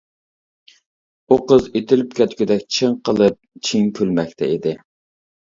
[1.27, 4.75] ئۇ قىز ئېتىلىپ كەتكۈدەك چىڭقىلىپ، چىڭ كۈلمەكتە ئىدى.